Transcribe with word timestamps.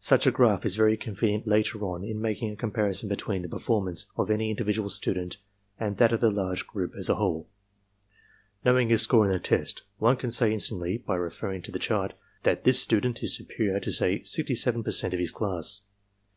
Such 0.00 0.26
a 0.26 0.32
graph 0.32 0.66
is 0.66 0.74
very 0.74 0.96
convenient 0.96 1.46
later 1.46 1.80
on 1.84 2.02
in 2.02 2.20
making 2.20 2.50
a 2.50 2.56
comparison 2.56 3.08
between 3.08 3.42
the 3.42 3.48
performance 3.48 4.08
of 4.16 4.28
any 4.28 4.50
in 4.50 4.56
dividual 4.56 4.90
student 4.90 5.36
and 5.78 5.98
that 5.98 6.10
of 6.10 6.18
the 6.18 6.32
large 6.32 6.66
group 6.66 6.94
as 6.98 7.08
a 7.08 7.14
whole. 7.14 7.48
Know 8.64 8.76
ing 8.76 8.88
his 8.88 9.02
score 9.02 9.24
in 9.24 9.30
the 9.30 9.38
test, 9.38 9.82
one 9.98 10.16
can 10.16 10.32
say 10.32 10.52
instantly, 10.52 10.98
by 11.06 11.14
reference 11.16 11.64
to 11.66 11.70
the 11.70 11.78
chart, 11.78 12.14
that 12.42 12.64
this 12.64 12.82
student 12.82 13.22
is 13.22 13.36
superior 13.36 13.78
to 13.78 13.92
say 13.92 14.18
67% 14.18 15.12
of 15.12 15.18
his 15.20 15.30
class. 15.30 15.82